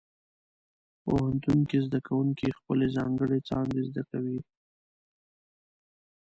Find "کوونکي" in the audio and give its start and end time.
2.07-2.47